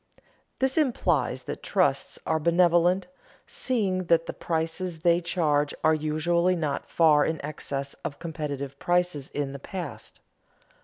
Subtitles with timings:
[0.57, 3.05] This implies that trusts are benevolent,
[3.45, 9.29] seeing that the prices they charge are usually not far in excess of competitive prices
[9.29, 10.19] in the past.